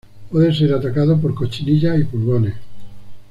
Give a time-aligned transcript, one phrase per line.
[0.31, 2.55] Puede ser atacado por cochinilla y pulgones.